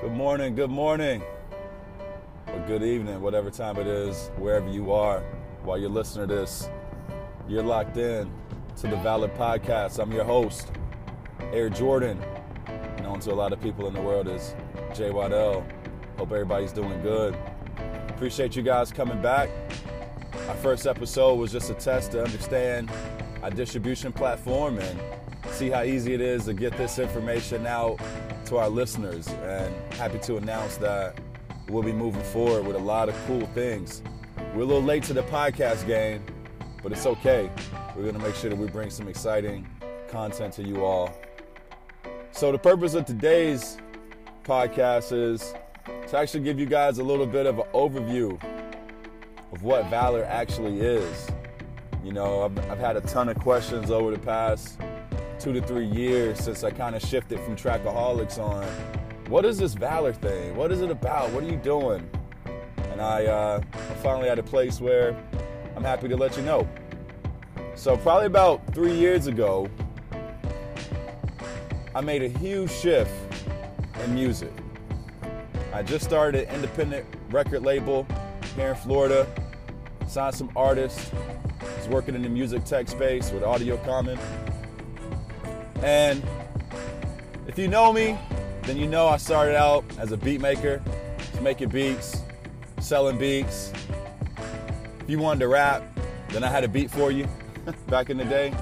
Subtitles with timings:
[0.00, 1.24] Good morning, good morning,
[2.46, 5.24] or good evening, whatever time it is, wherever you are,
[5.64, 6.70] while you're listening to this.
[7.48, 8.30] You're locked in
[8.76, 10.00] to the Valor Podcast.
[10.00, 10.70] I'm your host,
[11.52, 12.16] Air Jordan,
[13.02, 14.54] known to a lot of people in the world as
[14.94, 15.66] Jay Waddell.
[16.16, 17.36] Hope everybody's doing good.
[18.08, 19.48] Appreciate you guys coming back.
[20.48, 22.88] Our first episode was just a test to understand
[23.42, 25.00] our distribution platform and
[25.52, 28.00] see how easy it is to get this information out
[28.46, 29.28] to our listeners.
[29.28, 31.18] And happy to announce that
[31.68, 34.02] we'll be moving forward with a lot of cool things.
[34.54, 36.24] We're a little late to the podcast game,
[36.82, 37.50] but it's okay.
[37.94, 39.68] We're going to make sure that we bring some exciting
[40.08, 41.12] content to you all.
[42.30, 43.78] So, the purpose of today's
[44.44, 45.54] podcast is
[46.08, 48.40] to actually give you guys a little bit of an overview
[49.52, 51.28] of what Valor actually is.
[52.04, 54.78] You know, I've, I've had a ton of questions over the past
[55.38, 58.64] two to three years since I kind of shifted from Trackaholics on
[59.28, 60.56] what is this Valor thing?
[60.56, 61.30] What is it about?
[61.30, 62.08] What are you doing?
[62.90, 65.16] And I, uh, I finally at a place where
[65.76, 66.68] I'm happy to let you know.
[67.76, 69.70] So, probably about three years ago,
[71.94, 73.12] I made a huge shift
[74.04, 74.52] in music.
[75.72, 78.06] I just started an independent record label
[78.56, 79.26] here in Florida,
[80.08, 81.12] signed some artists,
[81.76, 84.18] was working in the music tech space with Audio Common.
[85.82, 86.22] And
[87.46, 88.18] if you know me,
[88.62, 90.82] then you know I started out as a beat maker,
[91.40, 92.22] making beats,
[92.80, 93.72] selling beats.
[95.00, 95.82] If you wanted to rap,
[96.28, 97.28] then I had a beat for you
[97.88, 98.52] back in the day.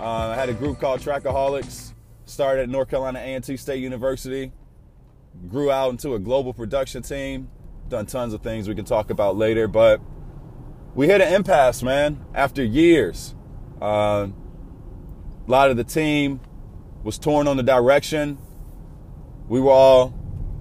[0.00, 1.92] Uh, I had a group called Trackaholics,
[2.24, 4.50] started at North Carolina A&T State University,
[5.48, 7.48] grew out into a global production team,
[7.88, 10.00] done tons of things we can talk about later, but
[10.94, 13.34] we hit an impasse, man, after years.
[13.80, 14.28] Uh,
[15.46, 16.40] a lot of the team
[17.04, 18.38] was torn on the direction.
[19.48, 20.12] We were all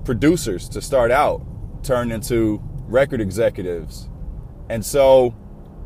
[0.05, 1.41] producers to start out,
[1.83, 4.09] turned into record executives.
[4.69, 5.33] And so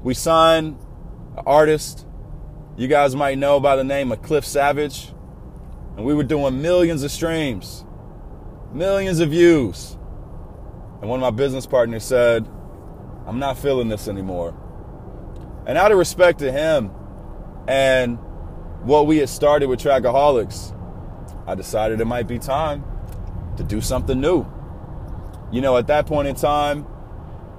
[0.04, 0.78] we signed
[1.38, 2.08] an artist
[2.78, 5.12] you guys might know by the name of Cliff Savage.
[5.96, 7.84] And we were doing millions of streams,
[8.72, 9.98] millions of views.
[11.02, 12.48] And one of my business partners said,
[13.26, 14.56] I'm not feeling this anymore.
[15.66, 16.92] And out of respect to him
[17.68, 18.20] and
[18.84, 20.74] what we had started with Trackaholics,
[21.46, 22.84] I decided it might be time
[23.58, 24.46] to do something new.
[25.52, 26.86] You know, at that point in time,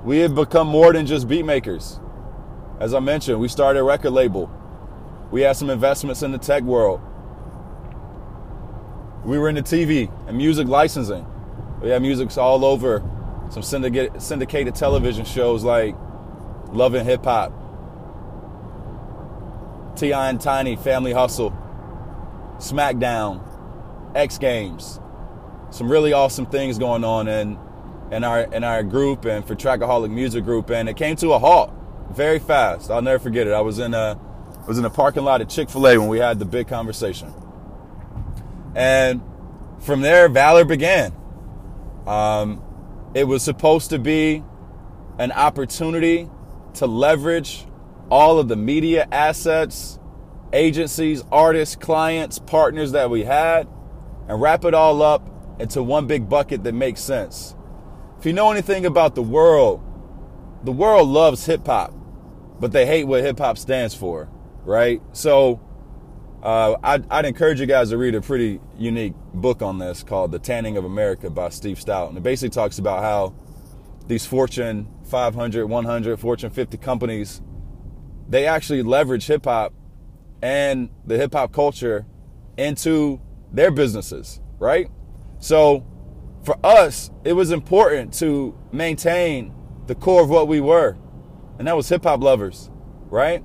[0.05, 1.99] we had become more than just beat makers.
[2.81, 4.51] As I mentioned, we started a record label.
[5.31, 7.01] We had some investments in the tech world.
[9.25, 11.27] We were in the TV and music licensing.
[11.83, 13.03] We had music all over
[13.51, 15.97] some syndicated, syndicated television shows like
[16.71, 17.53] Love and Hip Hop,
[19.99, 20.31] T.I.
[20.31, 21.51] and Tiny, Family Hustle,
[22.59, 23.45] SmackDown,
[24.15, 25.01] X Games.
[25.71, 27.59] Some really awesome things going on in,
[28.11, 31.39] in our in our group and for Trackaholic Music Group, and it came to a
[31.39, 31.73] halt
[32.11, 32.91] very fast.
[32.91, 33.53] I'll never forget it.
[33.53, 34.19] I was in a
[34.67, 37.33] was in a parking lot at Chick Fil A when we had the big conversation,
[38.75, 39.21] and
[39.81, 41.15] from there, Valor began.
[42.07, 42.63] Um,
[43.15, 44.43] it was supposed to be
[45.19, 46.31] an opportunity
[46.75, 47.67] to leverage
[48.11, 49.99] all of the media assets,
[50.53, 53.69] agencies, artists, clients, partners that we had,
[54.29, 57.55] and wrap it all up into one big bucket that makes sense.
[58.19, 59.83] If you know anything about the world,
[60.65, 61.93] the world loves hip hop,
[62.61, 64.29] but they hate what hip hop stands for,
[64.65, 65.01] right?
[65.13, 65.61] So
[66.43, 70.33] uh, I'd, I'd, encourage you guys to read a pretty unique book on this called
[70.33, 72.11] The Tanning of America by Steve Stoute.
[72.11, 73.35] And it basically talks about how
[74.07, 77.43] these Fortune 500, 100, Fortune 50 companies,
[78.29, 79.73] they actually leverage hip hop
[80.43, 82.07] and the hip hop culture
[82.57, 83.21] into
[83.53, 84.91] their businesses, right?
[85.39, 85.87] So
[86.45, 89.55] for us, it was important to maintain
[89.87, 90.97] the core of what we were,
[91.59, 92.71] and that was hip hop lovers,
[93.07, 93.43] right?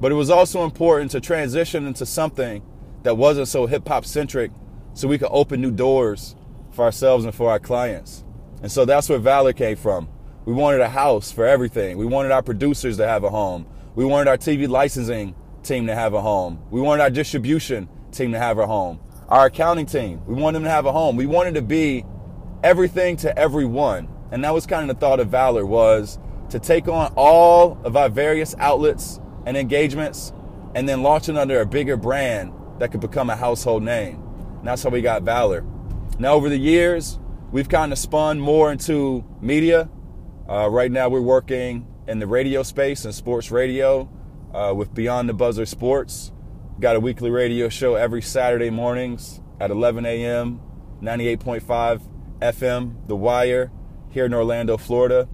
[0.00, 2.62] But it was also important to transition into something
[3.02, 4.50] that wasn't so hip hop centric
[4.92, 6.36] so we could open new doors
[6.72, 8.24] for ourselves and for our clients.
[8.62, 10.08] And so that's where Valor came from.
[10.44, 11.98] We wanted a house for everything.
[11.98, 13.66] We wanted our producers to have a home.
[13.96, 16.62] We wanted our TV licensing team to have a home.
[16.70, 19.00] We wanted our distribution team to have a home.
[19.30, 21.16] Our accounting team, we wanted them to have a home.
[21.16, 22.04] We wanted to be
[22.62, 24.08] everything to everyone.
[24.30, 26.18] And that was kind of the thought of Valor was
[26.50, 30.30] to take on all of our various outlets and engagements
[30.74, 34.22] and then launch it under a bigger brand that could become a household name.
[34.58, 35.64] And that's how we got Valor.
[36.18, 37.18] Now, over the years,
[37.50, 39.88] we've kind of spun more into media.
[40.46, 44.08] Uh, right now, we're working in the radio space and sports radio
[44.54, 46.32] uh, with Beyond the Buzzer Sports.
[46.78, 50.60] Got a weekly radio show every Saturday mornings at 11 a.m.,
[51.02, 52.02] 98.5
[52.40, 53.70] FM, The Wire,
[54.10, 55.28] here in Orlando, Florida.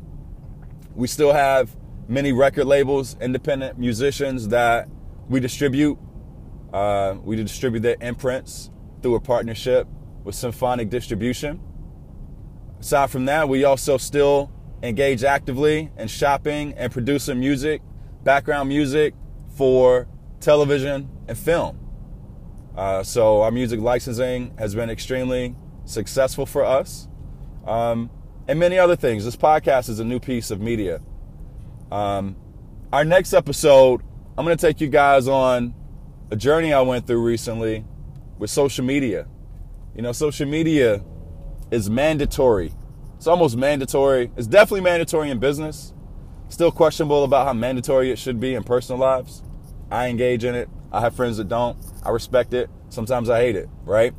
[0.95, 1.77] We still have
[2.09, 4.89] many record labels, independent musicians that
[5.29, 5.99] we distribute.
[6.73, 8.71] Uh, we distribute their imprints
[9.03, 9.87] through a partnership
[10.25, 11.61] with Symphonic Distribution.
[12.81, 14.51] Aside from that, we also still
[14.82, 17.82] engage actively in shopping and producing music,
[18.25, 19.14] background music
[19.56, 20.08] for
[20.40, 21.79] television and film.
[22.76, 27.08] Uh, so our music licensing has been extremely successful for us,
[27.67, 28.11] um,
[28.49, 29.25] and many other things.
[29.25, 31.00] This podcast is a new piece of media.
[31.90, 32.37] Um,
[32.93, 34.02] our next episode,
[34.37, 35.75] I'm going to take you guys on
[36.31, 37.84] a journey I went through recently
[38.38, 39.29] with social media.
[39.94, 41.05] You know, social media
[41.70, 42.73] is mandatory.
[43.23, 44.33] It's almost mandatory.
[44.37, 45.95] It's definitely mandatory in business.
[46.49, 49.45] Still questionable about how mandatory it should be in personal lives.
[49.93, 50.69] I engage in it.
[50.91, 51.79] I have friends that don't.
[52.03, 52.69] I respect it.
[52.89, 54.13] Sometimes I hate it, right?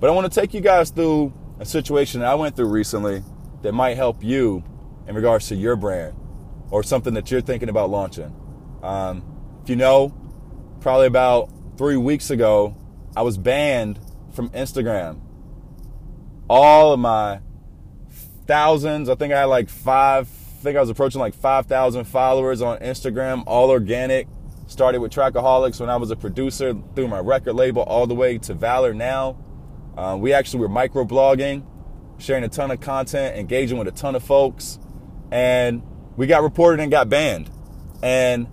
[0.00, 3.22] But I want to take you guys through a situation that I went through recently
[3.62, 4.64] that might help you
[5.06, 6.16] in regards to your brand
[6.72, 8.34] or something that you're thinking about launching.
[8.82, 9.22] Um,
[9.62, 10.12] if you know,
[10.80, 12.76] probably about three weeks ago,
[13.14, 14.00] I was banned
[14.32, 15.20] from Instagram.
[16.48, 17.42] All of my
[18.50, 22.60] thousands, I think I had like five, I think I was approaching like 5,000 followers
[22.60, 24.26] on Instagram, all organic.
[24.66, 28.38] Started with Trackaholics when I was a producer through my record label all the way
[28.38, 29.38] to Valor now.
[29.96, 31.64] Uh, we actually were microblogging,
[32.18, 34.80] sharing a ton of content, engaging with a ton of folks.
[35.30, 35.82] And
[36.16, 37.50] we got reported and got banned.
[38.02, 38.48] And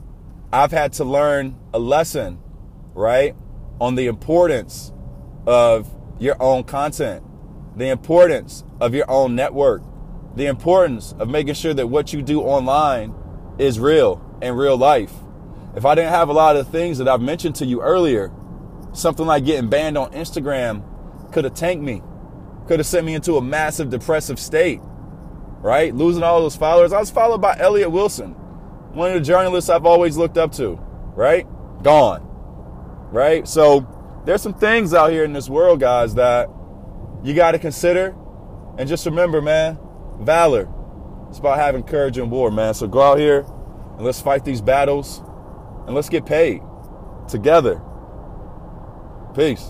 [0.54, 2.38] I've had to learn a lesson,
[2.94, 3.36] right,
[3.82, 4.94] on the importance
[5.48, 5.90] of
[6.20, 7.24] your own content,
[7.78, 9.84] the importance of your own network,
[10.36, 13.14] the importance of making sure that what you do online
[13.60, 15.14] is real in real life.
[15.76, 18.32] If I didn't have a lot of things that I've mentioned to you earlier,
[18.94, 20.84] something like getting banned on Instagram
[21.32, 22.02] could have tanked me,
[22.68, 24.80] could have sent me into a massive depressive state,
[25.62, 25.94] right?
[25.94, 26.94] Losing all those followers.
[26.94, 28.32] I was followed by Elliott Wilson,
[28.94, 30.80] one of the journalists I've always looked up to,
[31.16, 31.46] right?
[31.84, 32.28] Gone,
[33.12, 33.48] right?
[33.48, 33.86] So
[34.26, 36.50] there's some things out here in this world, guys, that
[37.28, 38.16] you got to consider.
[38.78, 39.78] And just remember, man,
[40.20, 40.70] valor.
[41.30, 42.74] It's about having courage in war, man.
[42.74, 43.40] So go out here
[43.98, 45.22] and let's fight these battles
[45.86, 46.62] and let's get paid
[47.28, 47.82] together.
[49.36, 49.66] Peace.